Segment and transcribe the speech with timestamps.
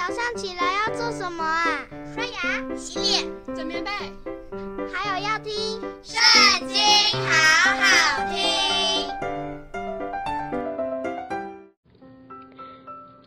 [0.00, 1.84] 早上起来要做什么啊？
[2.14, 3.90] 刷牙、洗脸、整棉被，
[4.90, 5.52] 还有要听
[6.02, 6.78] 《圣经》，
[7.20, 8.40] 好好听。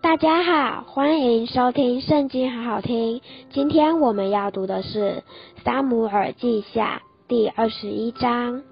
[0.00, 3.20] 大家好，欢迎收听《圣经》，好好听。
[3.52, 5.24] 今天我们要读的是
[5.64, 8.62] 《撒母耳记下》第二十一章。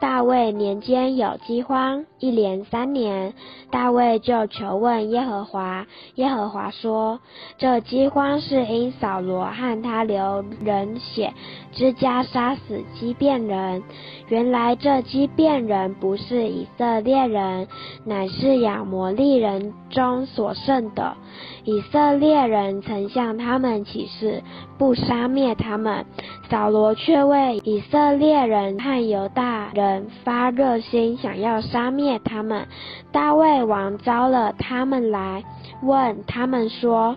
[0.00, 3.34] 大卫年间有饥荒，一连三年，
[3.70, 5.84] 大卫就求问耶和华。
[6.14, 7.18] 耶和华说
[7.58, 11.34] ：“这饥荒是因扫罗和他流人血
[11.72, 13.82] 之家杀死畸变人。
[14.28, 17.66] 原来这畸变人不是以色列人，
[18.04, 21.16] 乃是亚摩利人中所剩的。
[21.64, 24.44] 以色列人曾向他们起誓，
[24.78, 26.06] 不杀灭他们。
[26.48, 29.87] 扫罗却为以色列人和犹大人。”
[30.24, 32.66] 发热心，想要杀灭他们。
[33.12, 35.44] 大卫王召了他们来，
[35.82, 37.16] 问他们说：“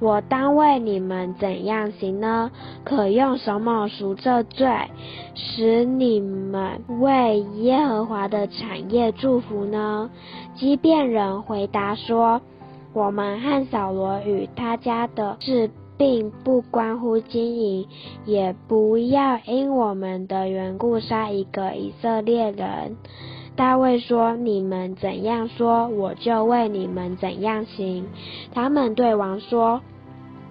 [0.00, 2.50] 我当为你们怎样行呢？
[2.84, 4.68] 可用什么赎这罪，
[5.34, 10.10] 使你们为耶和华的产业祝福呢？”
[10.54, 12.40] 基遍人回答说
[12.94, 17.86] ：“我们和扫罗与他家的是。”并不关乎经营，
[18.24, 22.96] 也不要因我们的缘故杀一个以色列人。
[23.56, 28.06] 大卫说：“你们怎样说，我就为你们怎样行。”
[28.54, 29.80] 他们对王说。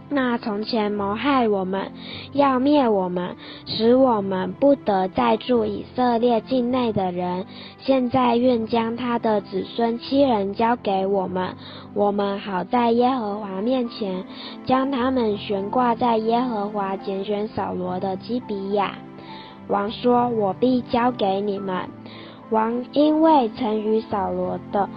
[0.09, 1.91] 那从前谋害我们，
[2.31, 7.45] 要灭我们，使我们不得再住以色列境内的人，
[7.79, 11.55] 现在愿将他的子孙七人交给我们，
[11.93, 14.23] 我们好在耶和华面前
[14.65, 18.97] 将他们悬挂在耶和华拣选扫罗的基比亚。
[19.67, 21.89] 王说：“我必交给你们。”
[22.49, 24.87] 王因为曾与扫罗的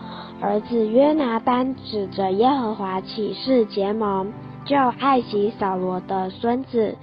[0.40, 4.32] 儿子约拿单指着耶和华起誓结盟。
[4.64, 6.96] 就爱惜扫罗的孙子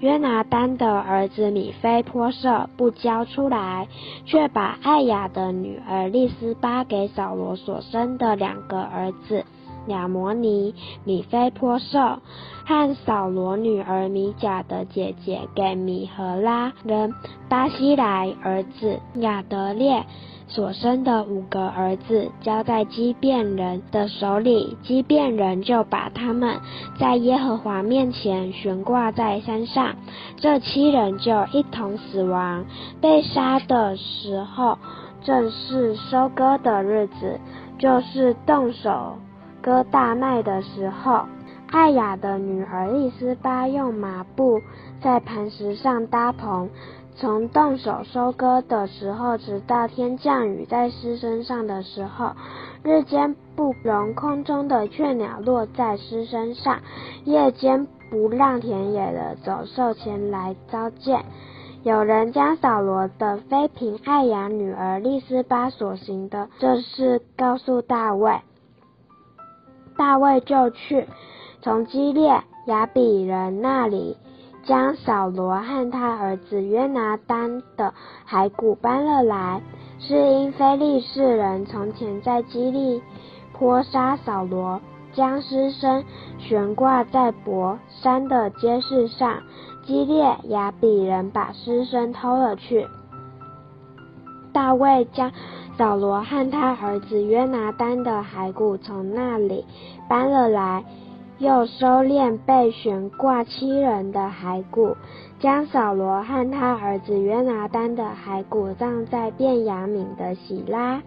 [0.00, 3.88] 约拿丹的儿子米非波设不交出来，
[4.24, 9.44] 却把艾雅的女儿利斯巴给扫罗所生的两个儿子。
[9.88, 12.20] 亚摩尼、米非波设
[12.64, 17.14] 和扫罗女儿米甲的姐姐给米荷拉人
[17.48, 20.04] 巴西莱儿子亚得列。
[20.50, 26.56] 所生的五个儿子交在基变人的手里，基变人就把他们
[26.98, 29.94] 在耶和华面前悬挂在山上。
[30.38, 32.64] 这七人就一同死亡。
[32.98, 34.78] 被杀的时候，
[35.22, 37.38] 正是收割的日子，
[37.78, 39.18] 就是动手
[39.68, 41.26] 割大麦的时候。
[41.70, 44.58] 艾雅的女儿利斯巴用麻布
[45.02, 46.70] 在磐石上搭棚。
[47.14, 52.32] 从动手收割的时候，直到天降雨在狮身上的时候，
[52.82, 56.78] 日间不容空中的雀鸟落在狮身上，
[57.24, 61.22] 夜间不让田野的走兽前来糟践。
[61.82, 68.40] 有人将扫罗的妃嫔艾雅女儿利斯巴所行的这事告诉大卫，
[69.98, 71.06] 大卫就去，
[71.60, 74.16] 从基列雅比人那里。
[74.64, 77.94] 将扫罗和他儿子约拿单的
[78.28, 79.62] 骸骨搬了来，
[79.98, 83.02] 是因非利士人从前在基利
[83.54, 84.78] 波杀扫罗，
[85.14, 86.04] 将尸身
[86.38, 89.38] 悬挂在伯山的街市上。
[89.86, 92.86] 基列雅比人把尸身偷了去。
[94.52, 95.32] 大卫将
[95.78, 99.64] 扫罗和他儿子约拿单的骸骨从那里
[100.08, 100.84] 搬了来。
[101.38, 104.96] 又收敛被悬挂七人的骸骨，
[105.38, 111.00] 将扫罗和他儿子约拿单的骸骨葬在便雅悯的喜拉，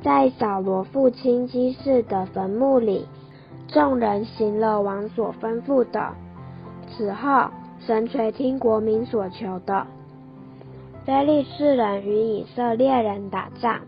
[0.00, 3.04] 在扫罗父亲基士的坟墓里。
[3.66, 6.12] 众人行了王所吩咐的。
[6.88, 7.48] 此后，
[7.80, 9.84] 神垂听国民所求的。
[11.04, 13.80] 非利士人与以色列人打仗。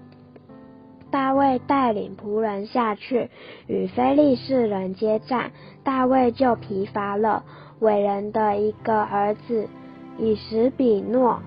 [1.16, 3.30] 大卫带领仆人下去
[3.66, 5.50] 与非利士人接战，
[5.82, 7.42] 大卫就疲乏了。
[7.78, 9.66] 伟人的一个儿子
[10.18, 11.40] 以实比诺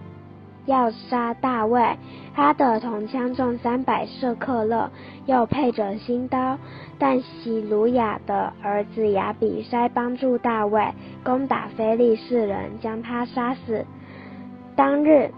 [0.65, 1.99] 要杀大卫，
[2.33, 4.89] 他的铜枪重三百舍克勒，
[5.27, 6.57] 又配着新刀。
[6.97, 10.83] 但洗鲁雅的儿子亚比筛帮助大卫
[11.23, 13.85] 攻打非利士人，将他杀死。
[14.75, 15.29] 当日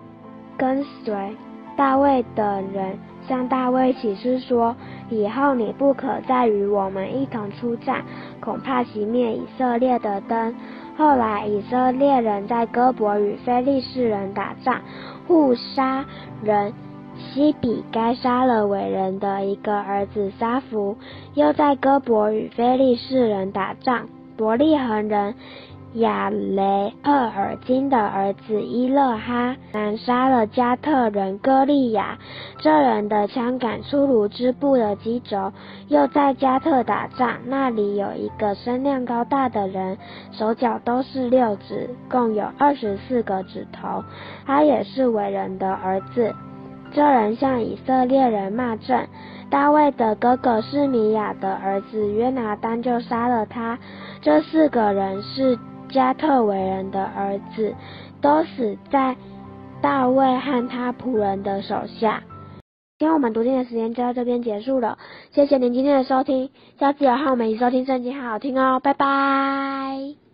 [0.58, 1.36] 跟随
[1.76, 2.98] 大卫的人。
[3.28, 4.76] 向大卫起誓说
[5.10, 8.04] ：“以后你不可再与我们一同出战，
[8.40, 10.56] 恐怕熄灭以色列的灯。”
[10.98, 14.82] 后来以色列人在哥伯与非利士人打仗，
[15.28, 16.04] 户筛
[16.44, 16.74] 人
[17.18, 20.98] 西比该杀了伟人的一个儿子沙弗。
[21.34, 25.36] 又在哥伯与非利士人打仗，伯利恒人。
[25.96, 32.18] 亚雷厄尔金的儿子伊勒哈南杀了加特人歌利亚，
[32.60, 35.52] 这人的枪杆粗如织布的机轴。
[35.90, 39.98] 又在加特打仗，那里有一个身量高大的人，
[40.32, 44.02] 手脚都是六指，共有二十四个指头。
[44.46, 46.34] 他也是伟人的儿子。
[46.94, 49.10] 这人向以色列人骂阵，
[49.50, 53.78] 大卫的哥哥是米亚的儿子约拿单就杀了他。
[54.22, 55.60] 这四个人是。
[55.92, 57.76] 加特伟人的儿子
[58.22, 59.16] 都死在
[59.82, 62.24] 大卫和他仆人的手下。
[62.98, 64.98] 今天我们读经的时间就到这边结束了，
[65.32, 66.50] 谢谢您今天的收听，
[66.80, 70.31] 下次有和我们一起收听圣经，好好听哦，拜拜。